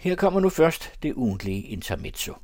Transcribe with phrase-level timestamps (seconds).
[0.00, 2.34] Her kommer nu først det ugentlige intermezzo.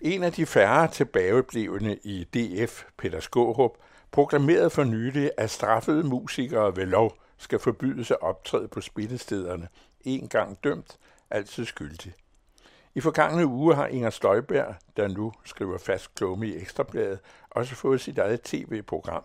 [0.00, 3.72] En af de færre tilbageblevende i DF, Peter Skårup,
[4.10, 9.68] proklamerede for nylig, at straffede musikere ved lov skal forbydes at optræde på spillestederne.
[10.00, 10.98] En gang dømt,
[11.30, 12.12] altid skyldig.
[12.94, 17.18] I forgangne uge har Inger Støjberg, der nu skriver fast klumme i Ekstrabladet,
[17.50, 19.24] også fået sit eget tv-program.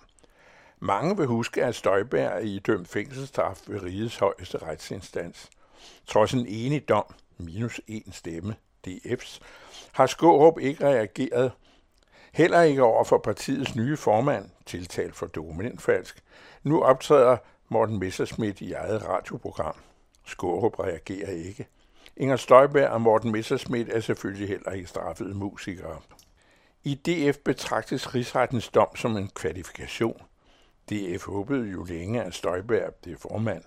[0.80, 5.50] Mange vil huske, at Støjberg er i dømt fængselsstraf ved rigets højeste retsinstans.
[6.07, 8.55] Trods en enig dom, minus en stemme,
[8.87, 9.39] DF's,
[9.92, 11.51] har Skårup ikke reageret,
[12.33, 16.23] heller ikke over for partiets nye formand, tiltalt for dokumentfalsk.
[16.64, 17.37] Nu optræder
[17.69, 19.75] Morten Messerschmidt i eget radioprogram.
[20.25, 21.68] Skårup reagerer ikke.
[22.18, 26.00] Inger Støjberg og Morten Messerschmidt er selvfølgelig heller ikke straffede musikere.
[26.84, 30.21] I DF betragtes rigsrettens dom som en kvalifikation.
[30.89, 33.64] DF håbede jo længe, at Støjberg blev formand.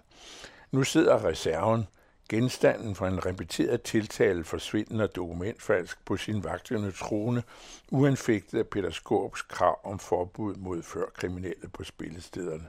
[0.71, 1.87] Nu sidder reserven,
[2.29, 7.43] genstanden for en repeteret tiltale for svindel og dokumentfalsk på sin vagtende trone,
[7.91, 12.67] uanfægtet af Peter Skorps krav om forbud mod førkriminelle på spillestederne.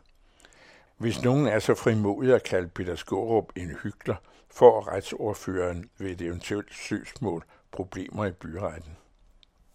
[0.98, 4.16] Hvis nogen er så frimodig at kalde Peter Skorup en hykler,
[4.52, 8.98] får retsordføreren ved et eventuelt søgsmål problemer i byretten.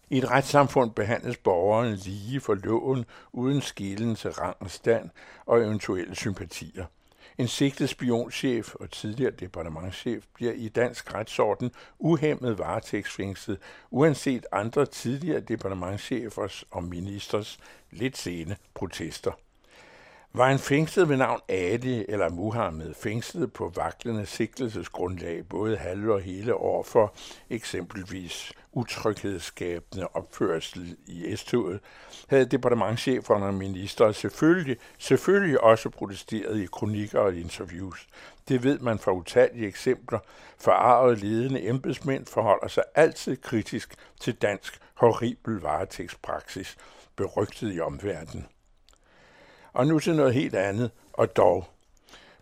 [0.09, 5.09] I et retssamfund behandles borgeren lige for loven uden skillen til rang og stand
[5.45, 6.85] og eventuelle sympatier.
[7.37, 13.59] En sigtet spionchef og tidligere departementchef bliver i dansk retsorden uhemmet varetægtsfængslet,
[13.91, 17.59] uanset andre tidligere departementchefers og ministers
[17.91, 19.31] lidt sene protester.
[20.35, 26.21] Var en fængslet ved navn Ali eller Muhammed fængslet på vaklende sigtelsesgrundlag både halve og
[26.21, 27.13] hele år for
[27.49, 31.79] eksempelvis utryghedsskabende opførsel i S-toget,
[32.29, 38.07] havde departementcheferne og minister selvfølgelig, selvfølgelig også protesteret i kronikker og interviews.
[38.47, 40.19] Det ved man fra utallige eksempler.
[40.59, 46.77] Forarvede ledende embedsmænd forholder sig altid kritisk til dansk horribel varetægtspraksis,
[47.15, 48.45] berygtet i omverdenen.
[49.73, 51.65] Og nu til noget helt andet, og dog.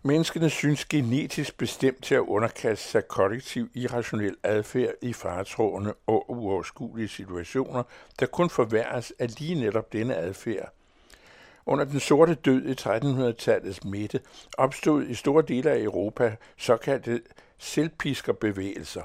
[0.02, 7.08] Menneskene synes genetisk bestemt til at underkaste sig kollektiv irrationel adfærd i faretrådende og uoverskuelige
[7.08, 7.82] situationer,
[8.20, 10.72] der kun forværres af lige netop denne adfærd.
[11.66, 14.20] Under den sorte død i 1300-tallets midte
[14.58, 17.20] opstod i store dele af Europa såkaldte
[17.58, 19.02] selvpiskerbevægelser.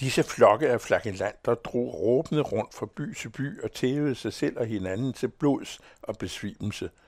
[0.00, 4.58] Disse flokke af flagellanter drog råbende rundt fra by til by og tævede sig selv
[4.58, 6.90] og hinanden til blods og besvimelse–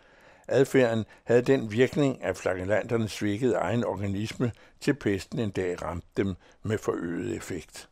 [0.49, 6.35] Adfærden havde den virkning, at flagellanterne svækkede egen organisme, til pesten en dag ramte dem
[6.63, 7.89] med forøget effekt.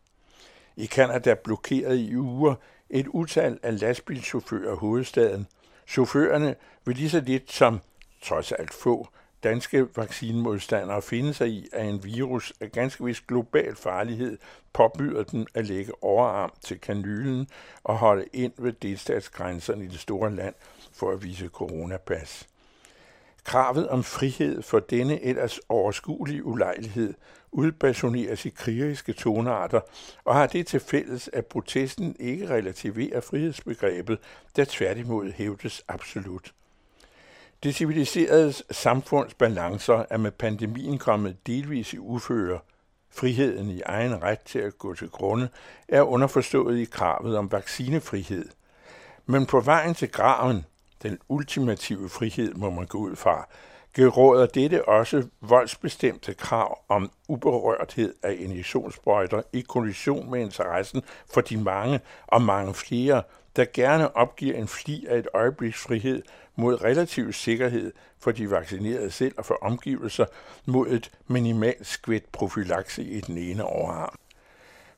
[0.76, 2.54] I Kanada blokerede i uger
[2.90, 5.46] et utal af lastbilchauffører hovedstaden.
[5.86, 6.54] Chaufførerne
[6.84, 7.80] vil lige så lidt som,
[8.22, 9.08] trods alt få,
[9.44, 14.38] danske vaccinemodstandere finde sig i, at en virus af ganske vis global farlighed
[14.72, 17.48] påbyder dem at lægge overarm til kanylen
[17.84, 20.54] og holde ind ved delstatsgrænserne i det store land
[20.92, 22.48] for at vise coronapas.
[23.44, 27.14] Kravet om frihed for denne ellers overskuelige ulejlighed
[27.52, 29.80] udpersoneres i krigeriske tonarter
[30.24, 34.18] og har det til fælles, at protesten ikke relativerer frihedsbegrebet,
[34.56, 36.52] der tværtimod hævdes absolut.
[37.62, 42.58] Det civiliserede samfunds balancer er med pandemien kommet delvis i uføre.
[43.10, 45.48] Friheden i egen ret til at gå til grunde
[45.88, 48.48] er underforstået i kravet om vaccinefrihed.
[49.26, 50.64] Men på vejen til graven
[51.02, 53.48] den ultimative frihed, må man gå ud fra,
[53.94, 61.02] geråder dette også voldsbestemte krav om uberørthed af injektionssprøjter i kollision med interessen
[61.32, 63.22] for de mange og mange flere,
[63.56, 66.22] der gerne opgiver en fli af et øjebliks frihed
[66.56, 70.26] mod relativ sikkerhed for de vaccinerede selv og for omgivelser
[70.66, 74.18] mod et minimalt skvæt profilakse i den ene overarm.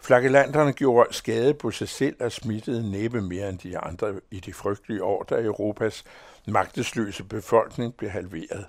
[0.00, 4.52] Flagellanterne gjorde skade på sig selv og smittede næppe mere end de andre i de
[4.52, 6.04] frygtelige år, da Europas
[6.46, 8.66] magtesløse befolkning blev halveret.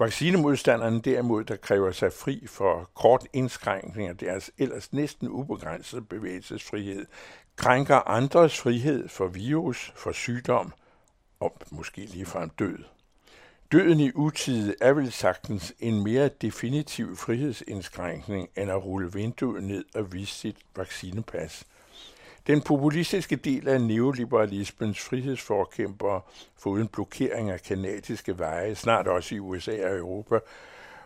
[0.00, 6.02] Vaccinemodstanderne derimod, der kræver sig fri for kort indskrænkning af deres altså ellers næsten ubegrænsede
[6.02, 7.06] bevægelsesfrihed,
[7.56, 10.72] krænker andres frihed for virus, for sygdom
[11.40, 12.78] og måske ligefrem død.
[13.72, 19.84] Døden i utide er vel sagtens en mere definitiv frihedsindskrænkning end at rulle vinduet ned
[19.94, 21.64] og vise sit vaccinepas.
[22.48, 26.20] Den populistiske del af neoliberalismens frihedsforkæmpere,
[26.58, 30.38] foruden blokering af kanadiske veje, snart også i USA og Europa,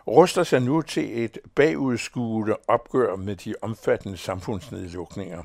[0.07, 5.43] ruster sig nu til et bagudskuende opgør med de omfattende samfundsnedlukninger.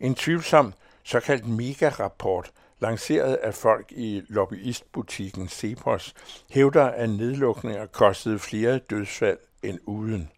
[0.00, 0.72] En tvivlsom
[1.02, 6.14] såkaldt megarapport, lanceret af folk i lobbyistbutikken Cepos,
[6.50, 10.30] hævder, at nedlukninger kostede flere dødsfald end uden.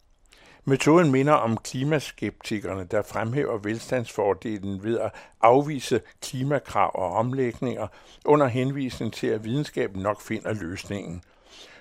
[0.64, 5.10] Metoden minder om klimaskeptikerne, der fremhæver velstandsfordelen ved at
[5.40, 7.86] afvise klimakrav og omlægninger
[8.24, 11.22] under henvisning til, at videnskaben nok finder løsningen.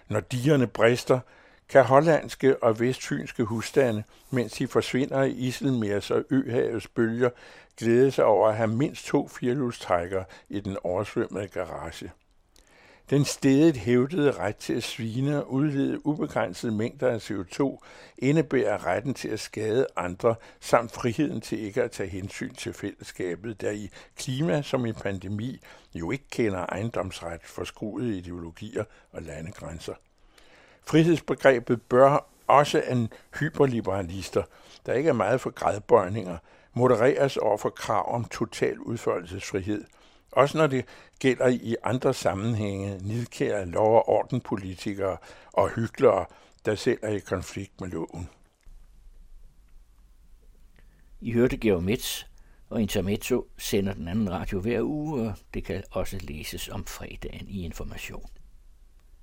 [0.10, 1.19] Når digerne brister,
[1.69, 7.30] kan hollandske og vestfynske husstande, mens de forsvinder i Iselmers og Øhavets bølger,
[7.78, 12.12] glæde sig over at have mindst to firehjulstrækkere i den oversvømmede garage.
[13.12, 17.78] Den stedet hævdede ret til at svine og udlede ubegrænsede mængder af CO2
[18.18, 23.62] indebærer retten til at skade andre, samt friheden til ikke at tage hensyn til fællesskabet,
[23.62, 25.60] der i klima som i pandemi
[25.96, 29.94] jo ikke kender ejendomsret for skruede ideologier og landegrænser.
[30.86, 33.10] Frihedsbegrebet bør også en
[33.40, 34.44] hyperliberalister,
[34.86, 36.38] der ikke er meget for gradbøjninger,
[36.74, 39.84] modereres over for krav om total udførelsesfrihed–
[40.31, 40.86] også når det
[41.19, 45.18] gælder i andre sammenhænge nidkære lov- og ordenpolitikere
[45.54, 46.25] og hyggelere,
[46.66, 48.30] der selv er i konflikt med loven.
[51.22, 52.24] I hørte Georg Metz,
[52.69, 57.48] og Intermezzo sender den anden radio hver uge, og det kan også læses om fredagen
[57.48, 58.30] i Information.